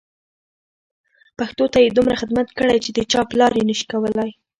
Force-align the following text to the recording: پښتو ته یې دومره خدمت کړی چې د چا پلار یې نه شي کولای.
پښتو 1.37 1.65
ته 1.73 1.77
یې 1.83 1.89
دومره 1.97 2.15
خدمت 2.21 2.47
کړی 2.57 2.77
چې 2.85 2.89
د 2.93 2.99
چا 3.11 3.21
پلار 3.31 3.51
یې 3.59 3.63
نه 3.69 3.75
شي 3.79 3.85
کولای. 3.91 4.31